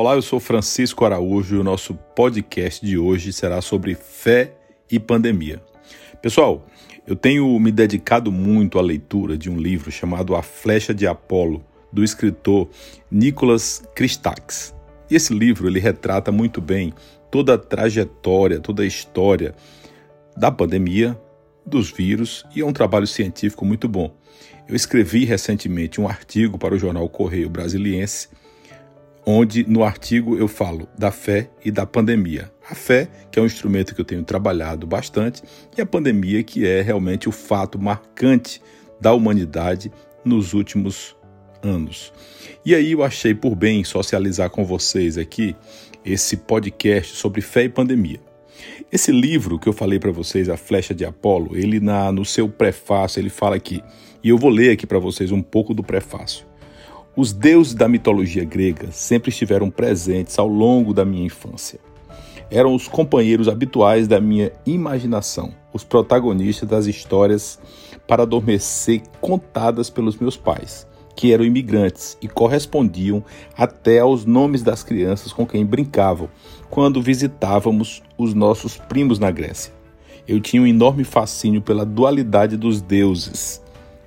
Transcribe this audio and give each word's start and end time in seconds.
Olá, 0.00 0.14
eu 0.14 0.22
sou 0.22 0.38
Francisco 0.38 1.04
Araújo 1.04 1.56
e 1.56 1.58
o 1.58 1.64
nosso 1.64 1.92
podcast 1.92 2.86
de 2.86 2.96
hoje 2.96 3.32
será 3.32 3.60
sobre 3.60 3.96
fé 3.96 4.54
e 4.88 4.96
pandemia. 4.96 5.60
Pessoal, 6.22 6.64
eu 7.04 7.16
tenho 7.16 7.58
me 7.58 7.72
dedicado 7.72 8.30
muito 8.30 8.78
à 8.78 8.80
leitura 8.80 9.36
de 9.36 9.50
um 9.50 9.56
livro 9.56 9.90
chamado 9.90 10.36
A 10.36 10.40
Flecha 10.40 10.94
de 10.94 11.04
Apolo, 11.04 11.64
do 11.92 12.04
escritor 12.04 12.68
Nicholas 13.10 13.82
Christakis. 13.92 14.72
E 15.10 15.16
esse 15.16 15.34
livro 15.34 15.66
ele 15.66 15.80
retrata 15.80 16.30
muito 16.30 16.60
bem 16.60 16.94
toda 17.28 17.54
a 17.54 17.58
trajetória, 17.58 18.60
toda 18.60 18.84
a 18.84 18.86
história 18.86 19.52
da 20.36 20.52
pandemia, 20.52 21.20
dos 21.66 21.90
vírus 21.90 22.46
e 22.54 22.60
é 22.60 22.64
um 22.64 22.72
trabalho 22.72 23.08
científico 23.08 23.64
muito 23.64 23.88
bom. 23.88 24.14
Eu 24.68 24.76
escrevi 24.76 25.24
recentemente 25.24 26.00
um 26.00 26.06
artigo 26.06 26.56
para 26.56 26.76
o 26.76 26.78
jornal 26.78 27.08
Correio 27.08 27.50
Brasiliense 27.50 28.28
onde 29.30 29.62
no 29.68 29.84
artigo 29.84 30.38
eu 30.38 30.48
falo 30.48 30.88
da 30.96 31.10
fé 31.10 31.50
e 31.62 31.70
da 31.70 31.84
pandemia. 31.84 32.50
A 32.66 32.74
fé, 32.74 33.06
que 33.30 33.38
é 33.38 33.42
um 33.42 33.44
instrumento 33.44 33.94
que 33.94 34.00
eu 34.00 34.04
tenho 34.04 34.24
trabalhado 34.24 34.86
bastante, 34.86 35.42
e 35.76 35.82
a 35.82 35.86
pandemia, 35.86 36.42
que 36.42 36.66
é 36.66 36.80
realmente 36.80 37.28
o 37.28 37.32
fato 37.32 37.78
marcante 37.78 38.62
da 38.98 39.12
humanidade 39.12 39.92
nos 40.24 40.54
últimos 40.54 41.14
anos. 41.62 42.10
E 42.64 42.74
aí 42.74 42.92
eu 42.92 43.04
achei 43.04 43.34
por 43.34 43.54
bem 43.54 43.84
socializar 43.84 44.48
com 44.48 44.64
vocês 44.64 45.18
aqui 45.18 45.54
esse 46.02 46.38
podcast 46.38 47.14
sobre 47.14 47.42
fé 47.42 47.64
e 47.64 47.68
pandemia. 47.68 48.20
Esse 48.90 49.12
livro 49.12 49.58
que 49.58 49.68
eu 49.68 49.74
falei 49.74 49.98
para 49.98 50.10
vocês, 50.10 50.48
A 50.48 50.56
Flecha 50.56 50.94
de 50.94 51.04
Apolo, 51.04 51.54
ele 51.54 51.80
na, 51.80 52.10
no 52.10 52.24
seu 52.24 52.48
prefácio, 52.48 53.20
ele 53.20 53.28
fala 53.28 53.56
aqui, 53.56 53.82
e 54.24 54.30
eu 54.30 54.38
vou 54.38 54.48
ler 54.48 54.70
aqui 54.70 54.86
para 54.86 54.98
vocês 54.98 55.30
um 55.30 55.42
pouco 55.42 55.74
do 55.74 55.82
prefácio. 55.82 56.47
Os 57.20 57.32
deuses 57.32 57.74
da 57.74 57.88
mitologia 57.88 58.44
grega 58.44 58.92
sempre 58.92 59.30
estiveram 59.30 59.72
presentes 59.72 60.38
ao 60.38 60.46
longo 60.46 60.94
da 60.94 61.04
minha 61.04 61.26
infância. 61.26 61.80
Eram 62.48 62.72
os 62.72 62.86
companheiros 62.86 63.48
habituais 63.48 64.06
da 64.06 64.20
minha 64.20 64.52
imaginação, 64.64 65.52
os 65.72 65.82
protagonistas 65.82 66.68
das 66.68 66.86
histórias 66.86 67.58
para 68.06 68.22
adormecer 68.22 69.02
contadas 69.20 69.90
pelos 69.90 70.16
meus 70.16 70.36
pais, 70.36 70.86
que 71.16 71.32
eram 71.32 71.44
imigrantes 71.44 72.16
e 72.22 72.28
correspondiam 72.28 73.24
até 73.56 73.98
aos 73.98 74.24
nomes 74.24 74.62
das 74.62 74.84
crianças 74.84 75.32
com 75.32 75.44
quem 75.44 75.66
brincavam 75.66 76.28
quando 76.70 77.02
visitávamos 77.02 78.00
os 78.16 78.32
nossos 78.32 78.76
primos 78.76 79.18
na 79.18 79.32
Grécia. 79.32 79.72
Eu 80.24 80.38
tinha 80.38 80.62
um 80.62 80.66
enorme 80.68 81.02
fascínio 81.02 81.60
pela 81.60 81.84
dualidade 81.84 82.56
dos 82.56 82.80
deuses, 82.80 83.60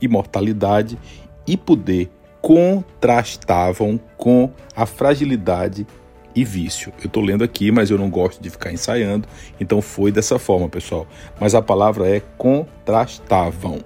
imortalidade 0.00 0.98
e 1.46 1.56
poder 1.56 2.10
contrastavam 2.46 3.98
com 4.16 4.48
a 4.76 4.86
fragilidade 4.86 5.84
e 6.32 6.44
vício. 6.44 6.92
Eu 7.00 7.08
estou 7.08 7.20
lendo 7.20 7.42
aqui, 7.42 7.72
mas 7.72 7.90
eu 7.90 7.98
não 7.98 8.08
gosto 8.08 8.40
de 8.40 8.48
ficar 8.48 8.72
ensaiando, 8.72 9.26
então 9.58 9.82
foi 9.82 10.12
dessa 10.12 10.38
forma, 10.38 10.68
pessoal. 10.68 11.08
Mas 11.40 11.56
a 11.56 11.60
palavra 11.60 12.08
é 12.08 12.22
contrastavam. 12.38 13.80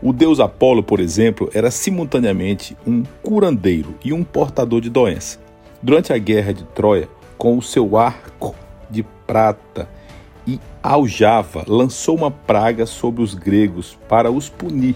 O 0.00 0.12
deus 0.12 0.38
Apolo, 0.38 0.84
por 0.84 1.00
exemplo, 1.00 1.50
era 1.52 1.68
simultaneamente 1.68 2.76
um 2.86 3.02
curandeiro 3.24 3.96
e 4.04 4.12
um 4.12 4.22
portador 4.22 4.80
de 4.80 4.88
doença. 4.88 5.40
Durante 5.82 6.12
a 6.12 6.18
guerra 6.18 6.54
de 6.54 6.62
Troia, 6.62 7.08
com 7.36 7.58
o 7.58 7.62
seu 7.62 7.96
arco 7.96 8.54
de 8.88 9.02
prata 9.26 9.88
e 10.46 10.60
aljava, 10.80 11.64
lançou 11.66 12.16
uma 12.16 12.30
praga 12.30 12.86
sobre 12.86 13.20
os 13.20 13.34
gregos 13.34 13.98
para 14.08 14.30
os 14.30 14.48
punir 14.48 14.94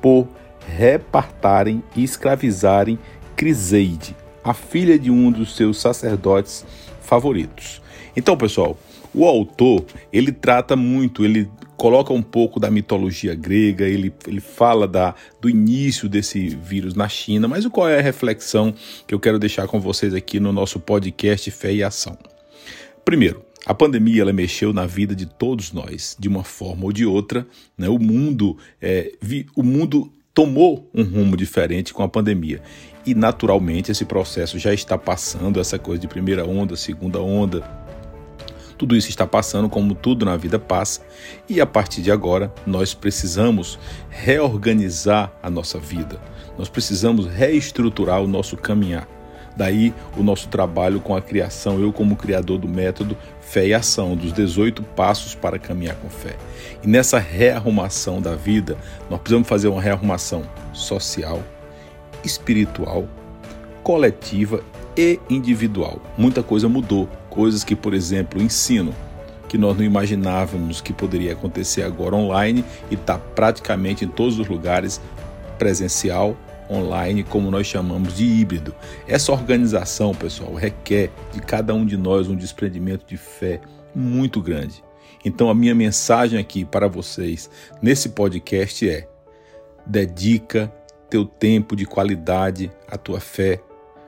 por 0.00 0.26
repartarem 0.66 1.82
e 1.94 2.02
escravizarem 2.02 2.98
Criseide, 3.36 4.16
a 4.42 4.54
filha 4.54 4.98
de 4.98 5.10
um 5.10 5.30
dos 5.30 5.56
seus 5.56 5.78
sacerdotes 5.80 6.64
favoritos. 7.00 7.82
Então, 8.16 8.36
pessoal, 8.36 8.78
o 9.14 9.24
autor 9.24 9.84
ele 10.12 10.32
trata 10.32 10.74
muito, 10.74 11.24
ele 11.24 11.50
coloca 11.76 12.12
um 12.12 12.22
pouco 12.22 12.58
da 12.58 12.70
mitologia 12.70 13.34
grega, 13.34 13.86
ele, 13.86 14.12
ele 14.26 14.40
fala 14.40 14.88
da, 14.88 15.14
do 15.40 15.50
início 15.50 16.08
desse 16.08 16.48
vírus 16.48 16.94
na 16.94 17.08
China, 17.08 17.46
mas 17.46 17.66
qual 17.66 17.88
é 17.88 17.98
a 17.98 18.02
reflexão 18.02 18.74
que 19.06 19.14
eu 19.14 19.20
quero 19.20 19.38
deixar 19.38 19.66
com 19.66 19.78
vocês 19.78 20.14
aqui 20.14 20.40
no 20.40 20.52
nosso 20.52 20.80
podcast 20.80 21.50
Fé 21.50 21.74
e 21.74 21.82
Ação? 21.82 22.16
Primeiro, 23.04 23.44
a 23.66 23.74
pandemia 23.74 24.22
ela 24.22 24.32
mexeu 24.32 24.72
na 24.72 24.86
vida 24.86 25.14
de 25.14 25.26
todos 25.26 25.72
nós, 25.72 26.16
de 26.18 26.28
uma 26.28 26.44
forma 26.44 26.84
ou 26.84 26.92
de 26.92 27.04
outra. 27.04 27.46
Né? 27.76 27.88
O 27.88 27.98
mundo, 27.98 28.56
é, 28.80 29.12
vi, 29.20 29.46
o 29.56 29.62
mundo 29.62 30.10
tomou 30.36 30.86
um 30.94 31.02
rumo 31.02 31.34
diferente 31.34 31.94
com 31.94 32.02
a 32.02 32.08
pandemia. 32.08 32.60
E 33.06 33.14
naturalmente 33.14 33.90
esse 33.90 34.04
processo 34.04 34.58
já 34.58 34.74
está 34.74 34.98
passando, 34.98 35.58
essa 35.58 35.78
coisa 35.78 35.98
de 35.98 36.06
primeira 36.06 36.44
onda, 36.44 36.76
segunda 36.76 37.22
onda. 37.22 37.62
Tudo 38.76 38.94
isso 38.94 39.08
está 39.08 39.26
passando 39.26 39.66
como 39.66 39.94
tudo 39.94 40.26
na 40.26 40.36
vida 40.36 40.58
passa, 40.58 41.00
e 41.48 41.58
a 41.58 41.64
partir 41.64 42.02
de 42.02 42.10
agora 42.12 42.52
nós 42.66 42.92
precisamos 42.92 43.78
reorganizar 44.10 45.32
a 45.42 45.48
nossa 45.48 45.78
vida. 45.78 46.20
Nós 46.58 46.68
precisamos 46.68 47.26
reestruturar 47.26 48.20
o 48.20 48.28
nosso 48.28 48.58
caminhar. 48.58 49.15
Daí 49.56 49.94
o 50.16 50.22
nosso 50.22 50.48
trabalho 50.48 51.00
com 51.00 51.16
a 51.16 51.22
criação, 51.22 51.80
eu 51.80 51.92
como 51.92 52.14
criador 52.14 52.58
do 52.58 52.68
método 52.68 53.16
Fé 53.40 53.68
e 53.68 53.74
Ação, 53.74 54.14
dos 54.14 54.32
18 54.32 54.82
passos 54.82 55.34
para 55.34 55.58
caminhar 55.58 55.96
com 55.96 56.10
fé. 56.10 56.36
E 56.82 56.86
nessa 56.86 57.18
rearrumação 57.18 58.20
da 58.20 58.34
vida, 58.34 58.76
nós 59.08 59.18
precisamos 59.20 59.48
fazer 59.48 59.68
uma 59.68 59.80
rearrumação 59.80 60.42
social, 60.72 61.42
espiritual, 62.22 63.08
coletiva 63.82 64.62
e 64.96 65.18
individual. 65.30 66.02
Muita 66.18 66.42
coisa 66.42 66.68
mudou, 66.68 67.08
coisas 67.30 67.64
que, 67.64 67.76
por 67.76 67.94
exemplo, 67.94 68.42
ensino, 68.42 68.92
que 69.48 69.56
nós 69.56 69.76
não 69.76 69.84
imaginávamos 69.84 70.80
que 70.80 70.92
poderia 70.92 71.32
acontecer 71.32 71.82
agora 71.82 72.16
online 72.16 72.64
e 72.90 72.94
está 72.94 73.16
praticamente 73.16 74.04
em 74.04 74.08
todos 74.08 74.38
os 74.38 74.48
lugares 74.48 75.00
presencial 75.56 76.36
online, 76.70 77.22
como 77.22 77.50
nós 77.50 77.66
chamamos 77.66 78.16
de 78.16 78.24
híbrido. 78.24 78.74
Essa 79.06 79.32
organização, 79.32 80.14
pessoal, 80.14 80.54
requer 80.54 81.10
de 81.32 81.40
cada 81.40 81.74
um 81.74 81.84
de 81.84 81.96
nós 81.96 82.28
um 82.28 82.36
desprendimento 82.36 83.06
de 83.06 83.16
fé 83.16 83.60
muito 83.94 84.40
grande. 84.40 84.84
Então, 85.24 85.50
a 85.50 85.54
minha 85.54 85.74
mensagem 85.74 86.38
aqui 86.38 86.64
para 86.64 86.88
vocês 86.88 87.50
nesse 87.82 88.10
podcast 88.10 88.88
é: 88.88 89.08
dedica 89.84 90.72
teu 91.08 91.24
tempo 91.24 91.74
de 91.74 91.86
qualidade 91.86 92.70
à 92.88 92.96
tua 92.96 93.20
fé, 93.20 93.60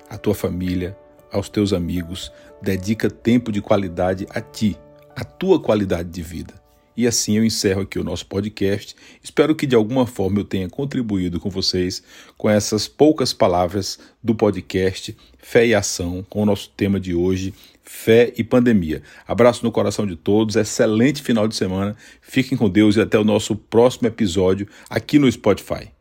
à 0.09 0.17
tua 0.17 0.35
família, 0.35 0.97
aos 1.33 1.49
teus 1.49 1.73
amigos. 1.73 2.33
Dedica 2.61 3.09
tempo 3.09 3.53
de 3.53 3.61
qualidade 3.61 4.27
a 4.31 4.41
ti, 4.41 4.77
à 5.15 5.25
tua 5.25 5.61
qualidade 5.61 6.09
de 6.09 6.23
vida. 6.23 6.55
E 6.99 7.07
assim 7.07 7.37
eu 7.37 7.45
encerro 7.45 7.83
aqui 7.83 7.97
o 7.97 8.03
nosso 8.03 8.27
podcast. 8.27 8.97
Espero 9.23 9.55
que 9.55 9.69
de 9.69 9.77
alguma 9.77 10.05
forma 10.05 10.41
eu 10.41 10.45
tenha 10.45 10.69
contribuído 10.69 11.39
com 11.39 11.49
vocês 11.49 12.03
com 12.37 12.51
essas 12.51 12.89
poucas 12.89 13.33
palavras 13.33 14.01
do 14.21 14.35
podcast 14.35 15.17
Fé 15.39 15.69
e 15.69 15.77
Ação, 15.77 16.27
com 16.29 16.43
o 16.43 16.45
nosso 16.45 16.71
tema 16.71 16.99
de 16.99 17.15
hoje, 17.15 17.55
fé 17.85 18.33
e 18.37 18.43
pandemia. 18.43 19.01
Abraço 19.29 19.65
no 19.65 19.71
coração 19.71 20.09
de 20.09 20.17
todos, 20.17 20.57
excelente 20.57 21.23
final 21.23 21.47
de 21.47 21.55
semana. 21.55 21.97
Fiquem 22.21 22.59
com 22.59 22.69
Deus 22.69 22.97
e 22.97 23.01
até 23.01 23.17
o 23.17 23.23
nosso 23.23 23.55
próximo 23.55 24.09
episódio 24.09 24.67
aqui 24.91 25.21
no 25.21 25.31
Spotify. 25.31 25.98